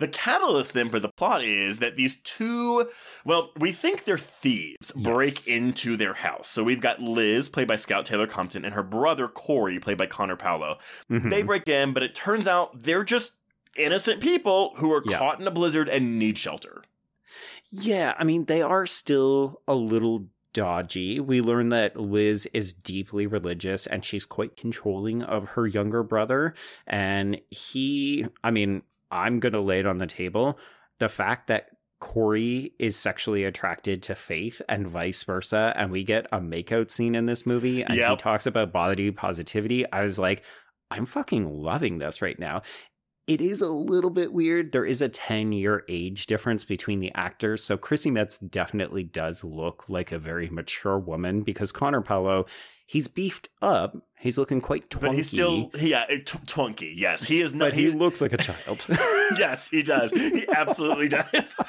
The 0.00 0.08
catalyst 0.08 0.72
then 0.72 0.90
for 0.90 0.98
the 0.98 1.10
plot 1.10 1.44
is 1.44 1.78
that 1.78 1.94
these 1.96 2.18
two, 2.20 2.88
well, 3.24 3.50
we 3.58 3.70
think 3.70 4.04
they're 4.04 4.18
thieves, 4.18 4.90
break 4.92 5.46
into 5.46 5.96
their 5.96 6.14
house. 6.14 6.48
So 6.48 6.64
we've 6.64 6.80
got 6.80 7.00
Liz, 7.00 7.48
played 7.48 7.68
by 7.68 7.76
Scout 7.76 8.06
Taylor 8.06 8.26
Compton, 8.26 8.64
and 8.64 8.74
her 8.74 8.82
brother 8.82 9.28
Corey, 9.28 9.78
played 9.78 9.98
by 9.98 10.06
Connor 10.06 10.36
Paolo. 10.36 10.78
Mhm. 11.10 11.30
They 11.30 11.42
break 11.42 11.68
in, 11.68 11.92
but 11.92 12.02
it 12.02 12.14
turns 12.14 12.48
out 12.48 12.82
they're 12.82 13.04
just 13.04 13.36
innocent 13.76 14.20
people 14.20 14.72
who 14.76 14.92
are 14.92 15.02
Yeah. 15.06 15.18
caught 15.18 15.38
in 15.38 15.46
a 15.46 15.50
blizzard 15.50 15.88
and 15.88 16.18
need 16.18 16.36
shelter. 16.38 16.82
Yeah, 17.70 18.14
I 18.18 18.24
mean, 18.24 18.46
they 18.46 18.62
are 18.62 18.86
still 18.86 19.60
a 19.68 19.74
little 19.74 20.26
dodgy. 20.52 21.20
We 21.20 21.40
learn 21.40 21.68
that 21.68 21.96
Liz 21.96 22.48
is 22.52 22.72
deeply 22.74 23.26
religious 23.26 23.86
and 23.86 24.04
she's 24.04 24.26
quite 24.26 24.56
controlling 24.56 25.22
of 25.22 25.50
her 25.50 25.66
younger 25.66 26.02
brother. 26.02 26.54
And 26.88 27.40
he, 27.50 28.26
I 28.42 28.50
mean, 28.50 28.82
I'm 29.10 29.40
going 29.40 29.52
to 29.52 29.60
lay 29.60 29.80
it 29.80 29.86
on 29.86 29.98
the 29.98 30.06
table. 30.06 30.58
The 30.98 31.08
fact 31.08 31.48
that 31.48 31.68
Corey 32.00 32.72
is 32.78 32.96
sexually 32.96 33.44
attracted 33.44 34.02
to 34.04 34.14
Faith 34.14 34.62
and 34.68 34.86
vice 34.86 35.22
versa, 35.22 35.72
and 35.76 35.90
we 35.90 36.02
get 36.02 36.26
a 36.32 36.40
makeout 36.40 36.90
scene 36.90 37.14
in 37.14 37.26
this 37.26 37.44
movie, 37.46 37.82
and 37.82 37.94
he 37.94 38.16
talks 38.16 38.46
about 38.46 38.72
body 38.72 39.10
positivity. 39.10 39.90
I 39.92 40.02
was 40.02 40.18
like, 40.18 40.42
I'm 40.90 41.06
fucking 41.06 41.48
loving 41.48 41.98
this 41.98 42.22
right 42.22 42.38
now. 42.38 42.62
It 43.26 43.40
is 43.40 43.60
a 43.60 43.68
little 43.68 44.10
bit 44.10 44.32
weird. 44.32 44.72
There 44.72 44.84
is 44.84 45.02
a 45.02 45.08
10 45.08 45.52
year 45.52 45.84
age 45.88 46.26
difference 46.26 46.64
between 46.64 46.98
the 46.98 47.12
actors. 47.14 47.62
So 47.62 47.76
Chrissy 47.76 48.10
Metz 48.10 48.38
definitely 48.38 49.04
does 49.04 49.44
look 49.44 49.84
like 49.88 50.10
a 50.10 50.18
very 50.18 50.48
mature 50.48 50.98
woman 50.98 51.42
because 51.42 51.70
Connor 51.70 52.00
Paolo, 52.00 52.46
he's 52.90 53.06
beefed 53.06 53.48
up. 53.62 53.96
He's 54.18 54.36
looking 54.36 54.60
quite 54.60 54.90
twunky. 54.90 55.00
But 55.00 55.14
he's 55.14 55.28
still, 55.30 55.70
yeah, 55.78 56.02
uh, 56.02 56.16
tw- 56.26 56.44
twunky. 56.44 56.92
Yes, 56.94 57.24
he 57.24 57.40
is 57.40 57.54
not. 57.54 57.66
But 57.70 57.72
he 57.72 57.90
looks 57.90 58.20
like 58.20 58.34
a 58.34 58.36
child. 58.48 58.84
yes, 59.38 59.68
he 59.70 59.82
does. 59.82 60.10
He 60.10 60.44
absolutely 60.54 61.08
does. 61.08 61.56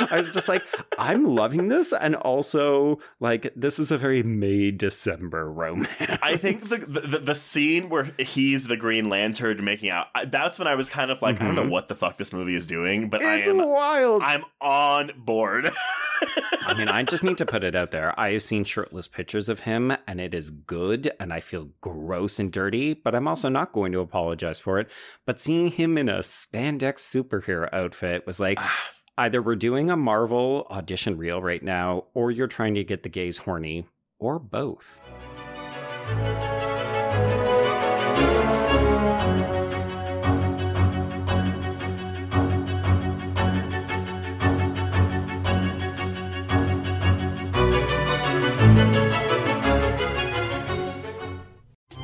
I 0.00 0.08
was 0.12 0.32
just 0.32 0.48
like, 0.48 0.62
I'm 0.98 1.26
loving 1.26 1.68
this. 1.68 1.92
And 1.92 2.14
also, 2.16 2.98
like, 3.20 3.52
this 3.54 3.78
is 3.78 3.90
a 3.90 3.98
very 3.98 4.22
May 4.22 4.70
December 4.70 5.50
romance. 5.52 5.90
I 6.22 6.38
think 6.38 6.62
the, 6.66 6.78
the 6.78 7.18
the 7.18 7.34
scene 7.34 7.90
where 7.90 8.04
he's 8.18 8.68
the 8.68 8.76
Green 8.78 9.10
Lantern 9.10 9.62
making 9.62 9.90
out. 9.90 10.06
That's 10.28 10.58
when 10.58 10.68
I 10.68 10.76
was 10.76 10.88
kind 10.88 11.10
of 11.10 11.20
like, 11.20 11.42
I 11.42 11.44
don't 11.44 11.56
know 11.56 11.64
Mhm. 11.64 11.70
what 11.70 11.88
the 11.88 11.94
fuck 11.94 12.16
this 12.16 12.32
movie 12.32 12.54
is 12.54 12.66
doing, 12.66 13.10
but 13.10 13.20
it's 13.20 13.46
I 13.46 13.50
am 13.50 13.58
wild. 13.68 14.22
I'm 14.22 14.44
on 14.62 15.10
board. 15.18 15.70
I 16.66 16.74
mean, 16.76 16.88
I 16.88 17.02
just 17.02 17.24
need 17.24 17.38
to 17.38 17.46
put 17.46 17.64
it 17.64 17.74
out 17.74 17.90
there. 17.90 18.18
I 18.18 18.32
have 18.32 18.42
seen 18.42 18.64
shirtless 18.64 19.08
pictures 19.08 19.48
of 19.48 19.60
him, 19.60 19.94
and 20.06 20.20
it 20.20 20.34
is 20.34 20.50
good, 20.50 21.12
and 21.20 21.32
I 21.32 21.40
feel 21.40 21.70
gross 21.80 22.38
and 22.38 22.52
dirty, 22.52 22.94
but 22.94 23.14
I'm 23.14 23.28
also 23.28 23.48
not 23.48 23.72
going 23.72 23.92
to 23.92 24.00
apologize 24.00 24.60
for 24.60 24.78
it. 24.78 24.90
But 25.26 25.40
seeing 25.40 25.68
him 25.68 25.98
in 25.98 26.08
a 26.08 26.18
spandex 26.18 27.00
superhero 27.00 27.68
outfit 27.72 28.26
was 28.26 28.40
like 28.40 28.58
ah. 28.60 28.90
either 29.18 29.42
we're 29.42 29.56
doing 29.56 29.90
a 29.90 29.96
Marvel 29.96 30.66
audition 30.70 31.16
reel 31.18 31.42
right 31.42 31.62
now, 31.62 32.04
or 32.14 32.30
you're 32.30 32.46
trying 32.46 32.74
to 32.74 32.84
get 32.84 33.02
the 33.02 33.08
gays 33.08 33.38
horny, 33.38 33.86
or 34.18 34.38
both. 34.38 35.00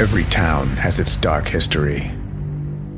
Every 0.00 0.24
town 0.24 0.70
has 0.70 0.98
its 0.98 1.14
dark 1.14 1.46
history. 1.46 2.10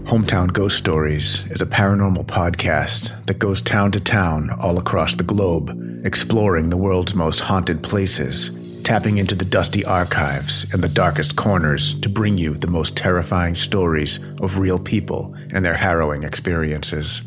Hometown 0.05 0.51
Ghost 0.51 0.79
Stories 0.79 1.45
is 1.51 1.61
a 1.61 1.67
paranormal 1.67 2.25
podcast 2.25 3.27
that 3.27 3.39
goes 3.39 3.61
town 3.61 3.93
to 3.93 4.01
town 4.01 4.49
all 4.63 4.79
across 4.79 5.15
the 5.15 5.23
globe, 5.23 5.79
exploring 6.07 6.71
the 6.71 6.79
world's 6.79 7.15
most 7.15 7.41
haunted 7.41 7.83
places, 7.83 8.57
tapping 8.83 9.19
into 9.19 9.35
the 9.35 9.45
dusty 9.45 9.85
archives 9.85 10.73
and 10.73 10.83
the 10.83 10.89
darkest 10.89 11.37
corners 11.37 11.93
to 12.01 12.09
bring 12.09 12.39
you 12.39 12.55
the 12.55 12.67
most 12.67 12.97
terrifying 12.97 13.55
stories 13.55 14.19
of 14.41 14.57
real 14.57 14.79
people 14.79 15.35
and 15.51 15.63
their 15.67 15.75
harrowing 15.75 16.23
experiences. 16.23 17.21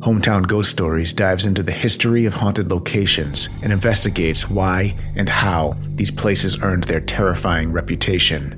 Hometown 0.00 0.46
Ghost 0.46 0.70
Stories 0.70 1.12
dives 1.12 1.44
into 1.44 1.62
the 1.62 1.72
history 1.72 2.24
of 2.24 2.32
haunted 2.32 2.70
locations 2.70 3.50
and 3.60 3.70
investigates 3.70 4.48
why 4.48 4.96
and 5.14 5.28
how 5.28 5.76
these 5.88 6.10
places 6.10 6.62
earned 6.62 6.84
their 6.84 7.02
terrifying 7.02 7.70
reputation. 7.70 8.56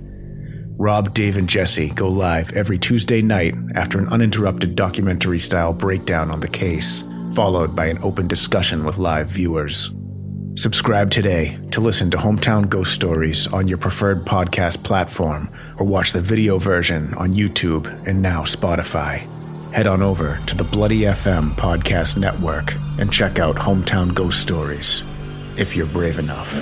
Rob, 0.78 1.12
Dave, 1.14 1.36
and 1.36 1.48
Jesse 1.48 1.90
go 1.90 2.08
live 2.08 2.52
every 2.52 2.78
Tuesday 2.78 3.22
night 3.22 3.56
after 3.74 3.98
an 3.98 4.06
uninterrupted 4.08 4.76
documentary 4.76 5.40
style 5.40 5.72
breakdown 5.72 6.30
on 6.30 6.38
the 6.38 6.48
case, 6.48 7.02
followed 7.34 7.74
by 7.74 7.86
an 7.86 7.98
open 8.04 8.28
discussion 8.28 8.84
with 8.84 8.98
live 8.98 9.26
viewers. 9.26 9.92
Subscribe 10.54 11.10
today 11.10 11.58
to 11.72 11.80
listen 11.80 12.08
to 12.12 12.18
Hometown 12.18 12.68
Ghost 12.68 12.92
Stories 12.92 13.48
on 13.48 13.66
your 13.66 13.78
preferred 13.78 14.24
podcast 14.24 14.84
platform 14.84 15.50
or 15.76 15.86
watch 15.86 16.12
the 16.12 16.22
video 16.22 16.58
version 16.58 17.14
on 17.14 17.32
YouTube 17.32 17.88
and 18.06 18.22
now 18.22 18.42
Spotify. 18.42 19.31
Head 19.72 19.86
on 19.86 20.02
over 20.02 20.38
to 20.48 20.54
the 20.54 20.64
Bloody 20.64 21.00
FM 21.00 21.54
Podcast 21.54 22.18
Network 22.18 22.74
and 22.98 23.10
check 23.10 23.38
out 23.38 23.56
Hometown 23.56 24.12
Ghost 24.12 24.38
Stories 24.38 25.02
if 25.56 25.74
you're 25.74 25.86
brave 25.86 26.18
enough. 26.18 26.52